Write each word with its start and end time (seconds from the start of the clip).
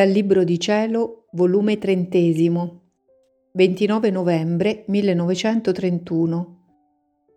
Dal 0.00 0.08
Libro 0.08 0.44
di 0.44 0.58
Cielo, 0.58 1.26
volume 1.32 1.76
trentesimo, 1.76 2.84
29 3.52 4.08
novembre 4.08 4.84
1931. 4.86 6.64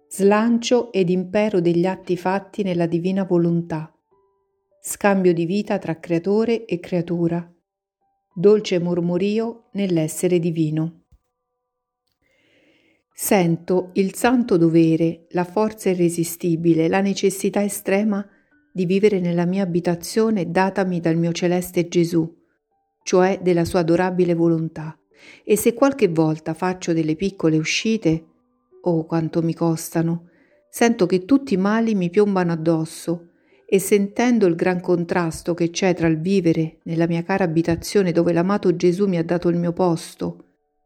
Slancio 0.08 0.90
ed 0.94 1.10
impero 1.10 1.60
degli 1.60 1.86
atti 1.86 2.16
fatti 2.16 2.64
nella 2.64 2.86
divina 2.86 3.26
volontà. 3.26 3.94
Scambio 4.80 5.34
di 5.34 5.46
vita 5.46 5.78
tra 5.78 6.00
creatore 6.00 6.64
e 6.64 6.80
creatura. 6.80 7.54
Dolce 8.34 8.80
mormorio 8.80 9.68
nell'essere 9.74 10.40
divino. 10.40 11.02
Sento 13.14 13.90
il 13.96 14.16
santo 14.16 14.56
dovere, 14.56 15.26
la 15.32 15.44
forza 15.44 15.90
irresistibile, 15.90 16.88
la 16.88 17.02
necessità 17.02 17.62
estrema 17.62 18.26
di 18.72 18.86
vivere 18.86 19.20
nella 19.20 19.44
mia 19.44 19.64
abitazione 19.64 20.50
datami 20.50 21.02
dal 21.02 21.18
mio 21.18 21.34
celeste 21.34 21.90
Gesù 21.90 22.40
cioè 23.04 23.40
della 23.42 23.66
sua 23.66 23.80
adorabile 23.80 24.34
volontà, 24.34 24.98
e 25.44 25.56
se 25.56 25.74
qualche 25.74 26.08
volta 26.08 26.54
faccio 26.54 26.94
delle 26.94 27.16
piccole 27.16 27.58
uscite, 27.58 28.26
oh 28.82 29.06
quanto 29.06 29.42
mi 29.42 29.54
costano, 29.54 30.30
sento 30.70 31.06
che 31.06 31.26
tutti 31.26 31.54
i 31.54 31.58
mali 31.58 31.96
mi 31.96 32.10
piombano 32.10 32.52
addosso 32.52 33.30
e 33.66 33.80
sentendo 33.80 34.46
il 34.46 34.56
gran 34.56 34.82
contrasto 34.82 35.54
che 35.54 35.70
c'è 35.70 35.94
tra 35.94 36.08
il 36.08 36.20
vivere 36.20 36.80
nella 36.84 37.08
mia 37.08 37.24
cara 37.24 37.44
abitazione 37.44 38.12
dove 38.12 38.34
l'amato 38.34 38.76
Gesù 38.76 39.08
mi 39.08 39.18
ha 39.18 39.24
dato 39.24 39.50
il 39.50 39.58
mio 39.58 39.74
posto 39.74 40.46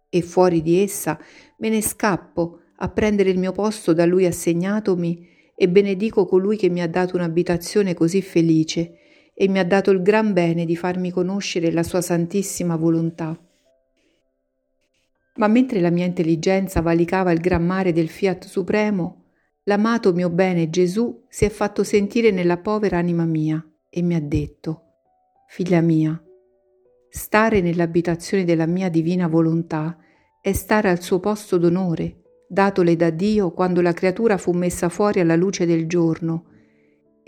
e 0.09 0.21
fuori 0.21 0.61
di 0.61 0.81
essa 0.81 1.19
me 1.57 1.69
ne 1.69 1.81
scappo 1.81 2.59
a 2.77 2.89
prendere 2.89 3.29
il 3.29 3.39
mio 3.39 3.51
posto 3.51 3.93
da 3.93 4.05
lui 4.05 4.25
assegnatomi 4.25 5.27
e 5.55 5.67
benedico 5.67 6.25
colui 6.25 6.55
che 6.55 6.69
mi 6.69 6.81
ha 6.81 6.87
dato 6.87 7.15
un'abitazione 7.15 7.93
così 7.93 8.21
felice 8.21 8.99
e 9.39 9.47
mi 9.47 9.59
ha 9.59 9.63
dato 9.63 9.91
il 9.91 10.01
gran 10.01 10.33
bene 10.33 10.65
di 10.65 10.75
farmi 10.75 11.11
conoscere 11.11 11.71
la 11.71 11.83
sua 11.83 12.01
santissima 12.01 12.75
volontà. 12.75 13.39
Ma 15.35 15.47
mentre 15.47 15.79
la 15.79 15.91
mia 15.91 16.05
intelligenza 16.05 16.81
valicava 16.81 17.31
il 17.31 17.39
gran 17.39 17.63
mare 17.63 17.93
del 17.93 18.09
fiat 18.09 18.47
supremo, 18.47 19.25
l'amato 19.65 20.11
mio 20.11 20.31
bene 20.31 20.71
Gesù 20.71 21.25
si 21.29 21.45
è 21.45 21.49
fatto 21.49 21.83
sentire 21.83 22.31
nella 22.31 22.57
povera 22.57 22.97
anima 22.97 23.25
mia 23.25 23.63
e 23.87 24.01
mi 24.01 24.15
ha 24.15 24.19
detto, 24.19 24.81
Figlia 25.47 25.81
mia, 25.81 26.19
stare 27.07 27.61
nell'abitazione 27.61 28.43
della 28.43 28.65
mia 28.65 28.89
divina 28.89 29.27
volontà 29.27 29.99
è 30.41 30.51
stare 30.51 30.89
al 30.89 31.03
suo 31.03 31.19
posto 31.19 31.59
d'onore, 31.59 32.23
datole 32.47 32.95
da 32.95 33.11
Dio 33.11 33.51
quando 33.51 33.81
la 33.81 33.93
creatura 33.93 34.37
fu 34.37 34.51
messa 34.53 34.89
fuori 34.89 35.19
alla 35.19 35.35
luce 35.35 35.67
del 35.67 35.85
giorno, 35.85 36.45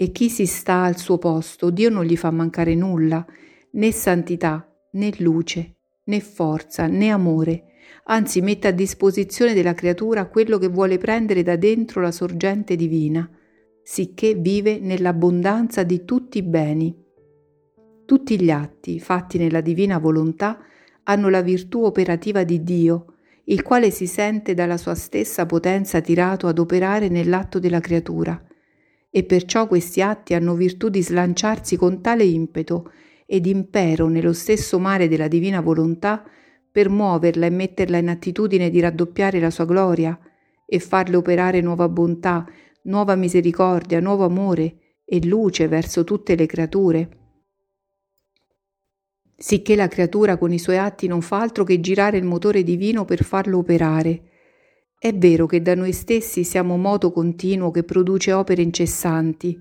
e 0.02 0.14
chi 0.14 0.30
si 0.30 0.46
sta 0.46 0.84
al 0.84 0.96
suo 0.96 1.18
posto, 1.18 1.70
Dio 1.72 1.90
non 1.90 2.06
gli 2.06 2.16
fa 2.16 2.32
mancare 2.32 2.74
nulla, 2.74 3.26
né 3.72 3.92
santità, 3.92 4.66
né 4.92 5.12
luce, 5.18 5.76
né 6.06 6.22
forza, 6.22 6.88
né 6.88 7.10
amore, 7.10 7.66
anzi 8.06 8.40
mette 8.40 8.70
a 8.70 8.72
disposizione 8.72 9.54
della 9.54 9.74
creatura 9.74 10.30
quello 10.30 10.58
che 10.58 10.70
vuole 10.70 10.98
prendere 10.98 11.44
da 11.44 11.58
dentro 11.58 12.00
la 12.00 12.14
sorgente 12.14 12.78
divina, 12.78 13.30
sicché 13.84 14.36
vive 14.36 14.80
nell'abbondanza 14.80 15.84
di 15.84 16.06
tutti 16.06 16.38
i 16.38 16.44
beni. 16.44 16.96
Tutti 18.06 18.42
gli 18.42 18.52
atti 18.52 19.02
fatti 19.02 19.38
nella 19.38 19.60
divina 19.60 19.98
volontà 19.98 20.60
hanno 21.04 21.28
la 21.28 21.42
virtù 21.42 21.84
operativa 21.84 22.46
di 22.46 22.64
Dio, 22.64 23.16
il 23.44 23.64
quale 23.64 23.92
si 23.92 24.08
sente 24.08 24.54
dalla 24.54 24.78
sua 24.78 24.96
stessa 24.96 25.46
potenza 25.46 26.00
tirato 26.00 26.48
ad 26.48 26.58
operare 26.58 27.10
nell'atto 27.10 27.60
della 27.60 27.82
creatura 27.82 28.42
e 29.10 29.24
perciò 29.24 29.68
questi 29.68 30.02
atti 30.02 30.34
hanno 30.34 30.54
virtù 30.54 30.90
di 30.90 31.02
slanciarsi 31.02 31.76
con 31.78 32.02
tale 32.02 32.24
impeto 32.24 32.92
ed 33.26 33.46
impero 33.46 34.08
nello 34.08 34.34
stesso 34.34 34.80
mare 34.80 35.08
della 35.08 35.28
divina 35.28 35.62
volontà 35.62 36.24
per 36.72 36.90
muoverla 36.90 37.46
e 37.46 37.50
metterla 37.50 37.98
in 37.98 38.10
attitudine 38.10 38.70
di 38.70 38.80
raddoppiare 38.80 39.40
la 39.40 39.50
sua 39.50 39.66
gloria 39.66 40.18
e 40.66 40.80
farle 40.80 41.16
operare 41.16 41.62
nuova 41.62 41.90
bontà, 41.90 42.46
nuova 42.84 43.16
misericordia, 43.16 44.00
nuovo 44.00 44.26
amore 44.26 44.98
e 45.04 45.26
luce 45.26 45.68
verso 45.68 46.04
tutte 46.04 46.36
le 46.36 46.46
creature. 46.46 47.10
Sicché 49.36 49.76
la 49.76 49.88
creatura 49.88 50.38
con 50.38 50.54
i 50.54 50.60
suoi 50.60 50.78
atti 50.78 51.08
non 51.08 51.22
fa 51.22 51.40
altro 51.40 51.64
che 51.64 51.80
girare 51.80 52.18
il 52.18 52.26
motore 52.26 52.62
divino 52.62 53.06
per 53.06 53.24
farlo 53.24 53.58
operare, 53.58 54.29
è 55.02 55.16
vero 55.16 55.46
che 55.46 55.62
da 55.62 55.76
noi 55.76 55.94
stessi 55.94 56.44
siamo 56.44 56.76
moto 56.76 57.14
continuo 57.14 57.72
che 57.72 57.84
produce 57.84 58.34
opere 58.34 58.62
incessanti, 58.62 59.58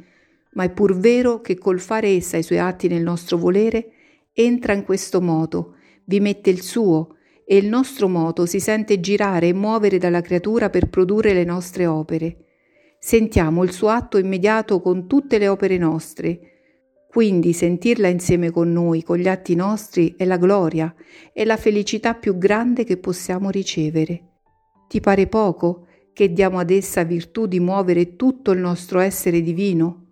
ma 0.55 0.65
è 0.65 0.71
pur 0.71 0.99
vero 0.99 1.41
che 1.41 1.57
col 1.57 1.79
fare 1.79 2.09
essa 2.09 2.37
i 2.37 2.43
suoi 2.43 2.59
atti 2.59 2.89
nel 2.89 3.05
nostro 3.05 3.37
volere, 3.37 3.93
entra 4.33 4.73
in 4.73 4.83
questo 4.83 5.21
moto, 5.21 5.77
vi 6.07 6.19
mette 6.19 6.51
il 6.51 6.61
suo, 6.61 7.15
e 7.45 7.57
il 7.57 7.69
nostro 7.69 8.09
moto 8.09 8.47
si 8.47 8.59
sente 8.59 8.99
girare 8.99 9.47
e 9.47 9.53
muovere 9.55 9.99
dalla 9.99 10.23
creatura 10.23 10.71
per 10.71 10.89
produrre 10.89 11.33
le 11.33 11.45
nostre 11.45 11.87
opere. 11.87 12.45
Sentiamo 12.99 13.63
il 13.63 13.71
suo 13.71 13.91
atto 13.91 14.19
immediato 14.19 14.81
con 14.81 15.07
tutte 15.07 15.39
le 15.39 15.47
opere 15.47 15.79
nostre. 15.79 16.41
Quindi 17.09 17.53
sentirla 17.53 18.09
insieme 18.09 18.51
con 18.51 18.73
noi, 18.73 19.05
con 19.05 19.19
gli 19.19 19.29
atti 19.29 19.55
nostri, 19.55 20.17
è 20.19 20.25
la 20.25 20.37
gloria, 20.37 20.93
è 21.33 21.45
la 21.45 21.57
felicità 21.57 22.15
più 22.15 22.37
grande 22.37 22.83
che 22.83 22.97
possiamo 22.97 23.51
ricevere. 23.51 24.28
Ti 24.89 25.01
pare 25.01 25.27
poco 25.27 25.87
che 26.15 26.33
diamo 26.33 26.59
ad 26.59 26.71
essa 26.71 27.03
virtù 27.03 27.47
di 27.47 27.61
muovere 27.61 28.17
tutto 28.17 28.53
il 28.53 28.59
nostro 28.59 29.01
essere 29.01 29.43
divino? 29.43 30.07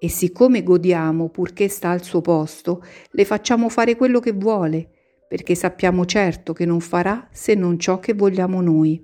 E 0.00 0.08
siccome 0.08 0.64
godiamo 0.64 1.28
purché 1.28 1.68
sta 1.68 1.90
al 1.90 2.02
suo 2.02 2.20
posto, 2.20 2.82
le 3.10 3.24
facciamo 3.24 3.68
fare 3.68 3.94
quello 3.94 4.18
che 4.18 4.32
vuole, 4.32 4.90
perché 5.28 5.54
sappiamo 5.54 6.04
certo 6.06 6.52
che 6.52 6.64
non 6.66 6.80
farà 6.80 7.28
se 7.30 7.54
non 7.54 7.78
ciò 7.78 8.00
che 8.00 8.14
vogliamo 8.14 8.60
noi. 8.60 9.00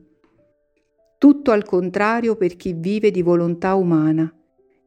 Tutto 1.18 1.52
al 1.52 1.64
contrario 1.64 2.34
per 2.34 2.56
chi 2.56 2.72
vive 2.72 3.12
di 3.12 3.22
volontà 3.22 3.74
umana. 3.74 4.30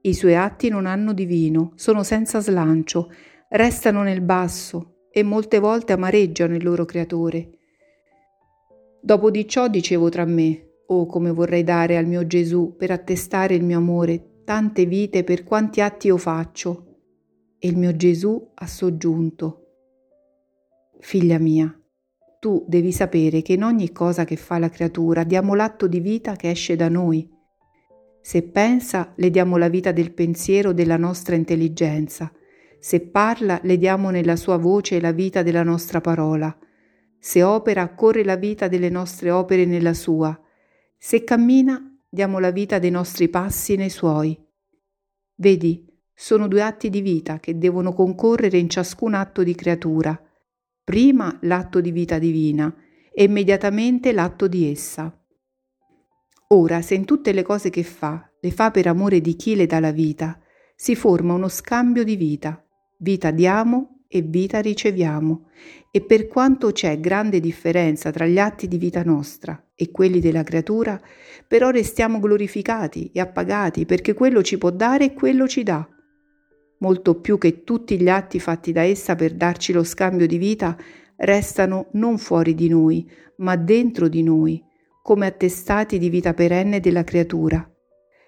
I 0.01 0.13
suoi 0.13 0.35
atti 0.35 0.67
non 0.67 0.85
hanno 0.85 1.13
divino, 1.13 1.71
sono 1.75 2.03
senza 2.03 2.41
slancio, 2.41 3.09
restano 3.47 4.03
nel 4.03 4.19
basso 4.19 5.05
e 5.09 5.23
molte 5.23 5.59
volte 5.59 5.93
amareggiano 5.93 6.55
il 6.55 6.63
loro 6.63 6.83
creatore. 6.83 7.59
Dopo 9.05 9.29
di 9.31 9.45
ciò 9.49 9.67
dicevo 9.67 10.07
tra 10.07 10.23
me, 10.23 10.75
oh 10.85 11.05
come 11.07 11.31
vorrei 11.31 11.65
dare 11.65 11.97
al 11.97 12.05
mio 12.05 12.25
Gesù 12.25 12.75
per 12.77 12.89
attestare 12.89 13.53
il 13.53 13.61
mio 13.61 13.77
amore 13.77 14.43
tante 14.45 14.85
vite 14.85 15.25
per 15.25 15.43
quanti 15.43 15.81
atti 15.81 16.07
io 16.07 16.15
faccio. 16.15 16.99
E 17.59 17.67
il 17.67 17.75
mio 17.75 17.93
Gesù 17.97 18.51
ha 18.53 18.65
soggiunto, 18.65 19.63
Figlia 20.99 21.37
mia, 21.37 21.77
tu 22.39 22.63
devi 22.65 22.93
sapere 22.93 23.41
che 23.41 23.51
in 23.51 23.63
ogni 23.63 23.91
cosa 23.91 24.23
che 24.23 24.37
fa 24.37 24.57
la 24.57 24.69
creatura 24.69 25.25
diamo 25.25 25.53
l'atto 25.53 25.87
di 25.87 25.99
vita 25.99 26.37
che 26.37 26.51
esce 26.51 26.77
da 26.77 26.87
noi. 26.87 27.29
Se 28.21 28.41
pensa, 28.43 29.11
le 29.17 29.29
diamo 29.29 29.57
la 29.57 29.67
vita 29.67 29.91
del 29.91 30.13
pensiero 30.13 30.71
della 30.71 30.95
nostra 30.95 31.35
intelligenza. 31.35 32.31
Se 32.79 33.01
parla, 33.01 33.59
le 33.63 33.77
diamo 33.77 34.11
nella 34.11 34.37
sua 34.37 34.55
voce 34.55 35.01
la 35.01 35.11
vita 35.11 35.43
della 35.43 35.63
nostra 35.63 35.99
parola. 35.99 36.57
Se 37.25 37.41
opera, 37.41 37.87
corre 37.95 38.25
la 38.25 38.35
vita 38.35 38.67
delle 38.67 38.89
nostre 38.89 39.31
opere 39.31 39.63
nella 39.63 39.93
sua. 39.93 40.37
Se 40.97 41.23
cammina, 41.23 41.97
diamo 42.09 42.37
la 42.37 42.51
vita 42.51 42.79
dei 42.79 42.91
nostri 42.91 43.29
passi 43.29 43.77
nei 43.77 43.89
suoi. 43.89 44.37
Vedi, 45.35 45.87
sono 46.13 46.49
due 46.49 46.61
atti 46.61 46.89
di 46.89 46.99
vita 46.99 47.39
che 47.39 47.57
devono 47.57 47.93
concorrere 47.93 48.57
in 48.57 48.67
ciascun 48.67 49.13
atto 49.13 49.41
di 49.41 49.55
creatura. 49.55 50.21
Prima 50.83 51.37
l'atto 51.43 51.79
di 51.79 51.91
vita 51.91 52.19
divina 52.19 52.75
e 53.13 53.23
immediatamente 53.23 54.11
l'atto 54.11 54.49
di 54.49 54.69
essa. 54.69 55.17
Ora, 56.49 56.81
se 56.81 56.95
in 56.95 57.05
tutte 57.05 57.31
le 57.31 57.43
cose 57.43 57.69
che 57.69 57.83
fa 57.83 58.29
le 58.37 58.51
fa 58.51 58.69
per 58.69 58.87
amore 58.87 59.21
di 59.21 59.37
chi 59.37 59.55
le 59.55 59.65
dà 59.65 59.79
la 59.79 59.91
vita, 59.91 60.37
si 60.75 60.93
forma 60.93 61.35
uno 61.35 61.47
scambio 61.47 62.03
di 62.03 62.17
vita. 62.17 62.61
Vita 62.97 63.31
diamo 63.31 63.92
e 64.15 64.21
vita 64.21 64.59
riceviamo, 64.59 65.47
e 65.89 66.01
per 66.01 66.27
quanto 66.27 66.71
c'è 66.71 66.99
grande 66.99 67.39
differenza 67.39 68.11
tra 68.11 68.27
gli 68.27 68.37
atti 68.37 68.67
di 68.67 68.77
vita 68.77 69.01
nostra 69.01 69.69
e 69.73 69.89
quelli 69.89 70.19
della 70.19 70.43
creatura, 70.43 71.01
però 71.47 71.71
restiamo 71.71 72.19
glorificati 72.19 73.09
e 73.11 73.19
appagati 73.19 73.87
perché 73.87 74.13
quello 74.13 74.43
ci 74.43 74.59
può 74.59 74.69
dare 74.69 75.05
e 75.05 75.13
quello 75.13 75.47
ci 75.47 75.63
dà. 75.63 75.89
Molto 76.77 77.21
più 77.21 77.39
che 77.39 77.63
tutti 77.63 77.99
gli 77.99 78.07
atti 78.07 78.39
fatti 78.39 78.71
da 78.71 78.83
essa 78.83 79.15
per 79.15 79.33
darci 79.33 79.73
lo 79.73 79.83
scambio 79.83 80.27
di 80.27 80.37
vita 80.37 80.77
restano 81.15 81.87
non 81.93 82.19
fuori 82.19 82.53
di 82.53 82.69
noi, 82.69 83.09
ma 83.37 83.55
dentro 83.55 84.07
di 84.07 84.21
noi, 84.21 84.63
come 85.01 85.25
attestati 85.25 85.97
di 85.97 86.09
vita 86.09 86.35
perenne 86.35 86.79
della 86.79 87.03
creatura. 87.03 87.67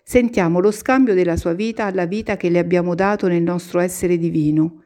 Sentiamo 0.04 0.60
lo 0.60 0.72
scambio 0.72 1.14
della 1.14 1.38
sua 1.38 1.54
vita 1.54 1.86
alla 1.86 2.06
vita 2.08 2.38
che 2.38 2.50
le 2.50 2.58
abbiamo 2.58 2.96
dato 2.96 3.28
nel 3.28 3.44
nostro 3.44 3.80
essere 3.80 4.18
divino 4.18 4.80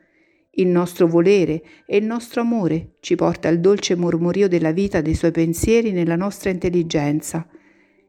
il 0.60 0.68
nostro 0.68 1.08
volere 1.08 1.62
e 1.86 1.98
il 1.98 2.06
nostro 2.06 2.42
amore 2.42 2.96
ci 3.00 3.16
porta 3.16 3.48
al 3.48 3.60
dolce 3.60 3.96
mormorio 3.96 4.48
della 4.48 4.72
vita 4.72 5.02
dei 5.02 5.16
suoi 5.16 5.32
pensieri 5.32 5.92
nella 5.92 6.16
nostra 6.16 6.50
intelligenza. 6.50 7.48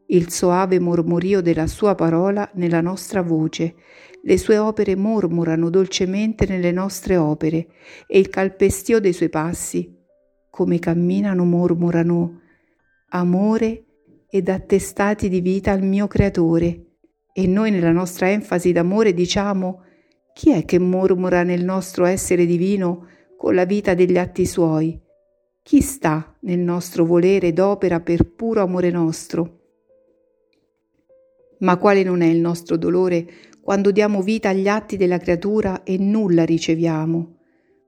il 0.07 0.29
soave 0.29 0.77
mormorio 0.77 1.39
della 1.39 1.67
sua 1.67 1.95
parola 1.95 2.49
nella 2.55 2.81
nostra 2.81 3.21
voce. 3.21 3.75
Le 4.23 4.37
sue 4.37 4.57
opere 4.57 4.93
mormorano 4.97 5.69
dolcemente 5.69 6.45
nelle 6.45 6.73
nostre 6.73 7.15
opere 7.15 7.67
e 8.07 8.19
il 8.19 8.27
calpestio 8.27 8.99
dei 8.99 9.13
suoi 9.13 9.29
passi, 9.29 9.89
come 10.49 10.79
camminano, 10.79 11.45
mormorano 11.45 12.41
amore 13.11 13.85
ed 14.29 14.49
attestati 14.49 15.29
di 15.29 15.39
vita 15.39 15.71
al 15.71 15.81
mio 15.81 16.07
Creatore. 16.07 16.87
E 17.31 17.47
noi 17.47 17.71
nella 17.71 17.93
nostra 17.93 18.29
enfasi 18.29 18.73
d'amore 18.73 19.13
diciamo 19.13 19.83
chi 20.33 20.51
è 20.51 20.65
che 20.65 20.79
mormora 20.79 21.43
nel 21.43 21.63
nostro 21.63 22.05
essere 22.05 22.45
divino 22.45 23.07
con 23.37 23.53
la 23.53 23.65
vita 23.65 23.93
degli 23.93 24.17
atti 24.17 24.45
suoi? 24.45 24.99
Chi 25.63 25.81
sta 25.81 26.35
nel 26.41 26.59
nostro 26.59 27.05
volere 27.05 27.47
ed 27.47 27.59
opera 27.59 27.99
per 27.99 28.33
puro 28.33 28.61
amore 28.61 28.89
nostro? 28.89 29.59
Ma 31.59 31.77
quale 31.77 32.01
non 32.03 32.21
è 32.21 32.27
il 32.27 32.39
nostro 32.39 32.77
dolore 32.77 33.27
quando 33.61 33.91
diamo 33.91 34.21
vita 34.21 34.49
agli 34.49 34.67
atti 34.67 34.97
della 34.97 35.19
creatura 35.19 35.83
e 35.83 35.97
nulla 35.97 36.43
riceviamo? 36.43 37.37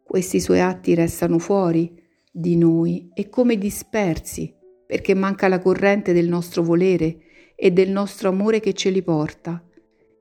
Questi 0.03 0.39
suoi 0.39 0.59
atti 0.59 0.93
restano 0.93 1.39
fuori 1.39 1.99
di 2.31 2.55
noi 2.55 3.09
e 3.13 3.29
come 3.29 3.57
dispersi, 3.57 4.53
perché 4.85 5.15
manca 5.15 5.47
la 5.47 5.59
corrente 5.59 6.13
del 6.13 6.27
nostro 6.27 6.61
volere 6.61 7.17
e 7.55 7.71
del 7.71 7.89
nostro 7.89 8.29
amore 8.29 8.59
che 8.59 8.73
ce 8.73 8.89
li 8.91 9.01
porta. 9.01 9.63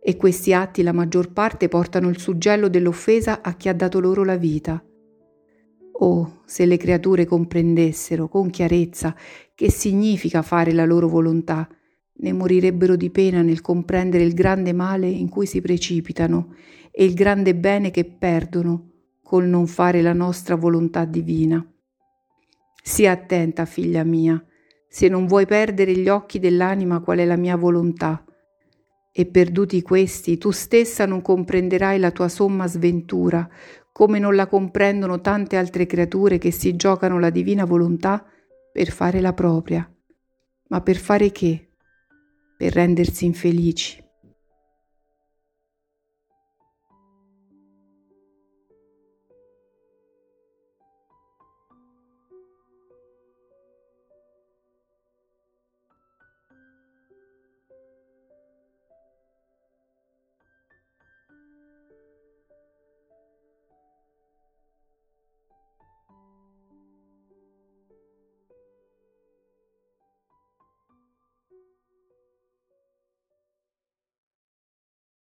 E 0.04 0.16
questi 0.16 0.52
atti 0.52 0.82
la 0.82 0.93
maggior 0.93 1.32
parte 1.32 1.69
portano 1.69 2.08
il 2.08 2.19
suggello 2.19 2.69
dell'offesa 2.69 3.40
a 3.40 3.54
chi 3.54 3.69
ha 3.69 3.72
dato 3.72 4.00
loro 4.00 4.25
la 4.25 4.37
vita. 4.37 4.84
Oh, 5.93 6.40
se 6.44 6.66
le 6.66 6.76
creature 6.76 7.25
comprendessero 7.25 8.26
con 8.26 8.50
chiarezza 8.50 9.14
che 9.54 9.70
significa 9.70 10.43
fare 10.43 10.72
la 10.72 10.84
loro 10.84 11.06
volontà, 11.06 11.69
ne 12.14 12.32
morirebbero 12.32 12.96
di 12.96 13.10
pena 13.10 13.43
nel 13.43 13.60
comprendere 13.60 14.25
il 14.25 14.34
grande 14.34 14.72
male 14.72 15.06
in 15.06 15.28
cui 15.28 15.46
si 15.46 15.60
precipitano 15.60 16.55
e 16.90 17.05
il 17.05 17.14
grande 17.14 17.55
bene 17.55 17.93
che 17.93 18.05
perdono 18.05 18.90
col 19.22 19.46
non 19.46 19.69
fare 19.69 20.02
la 20.02 20.12
nostra 20.12 20.56
volontà 20.56 21.05
divina. 21.05 21.64
Sii 22.82 23.06
attenta, 23.06 23.64
figlia 23.64 24.02
mia, 24.02 24.44
se 24.88 25.06
non 25.06 25.26
vuoi 25.26 25.46
perdere 25.46 25.96
gli 25.96 26.08
occhi 26.08 26.40
dell'anima 26.40 27.00
qual 27.00 27.19
è 27.19 27.25
la 27.25 27.37
mia 27.37 27.56
volontà. 27.56 28.25
E 29.12 29.26
perduti 29.26 29.82
questi, 29.82 30.38
tu 30.38 30.50
stessa 30.50 31.05
non 31.05 31.20
comprenderai 31.20 31.99
la 31.99 32.11
tua 32.11 32.29
somma 32.29 32.67
sventura, 32.67 33.49
come 33.93 34.19
non 34.19 34.35
la 34.35 34.47
comprendono 34.47 35.20
tante 35.20 35.56
altre 35.56 35.85
creature 35.85 36.38
che 36.38 36.50
si 36.50 36.75
giocano 36.76 37.19
la 37.19 37.31
divina 37.31 37.64
volontà 37.64 38.25
per 38.73 38.91
fare 38.91 39.20
la 39.20 39.35
propria. 39.35 39.87
Ma 40.69 40.81
per 40.81 40.97
fare 40.97 41.31
che? 41.31 41.67
per 42.62 42.75
rendersi 42.75 43.25
infelici. 43.25 44.01